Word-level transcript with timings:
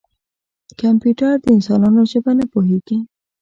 کمپیوټر 0.79 1.33
د 1.39 1.45
انسانانو 1.55 2.01
ژبه 2.11 2.31
نه 2.39 2.45
پوهېږي. 2.51 2.97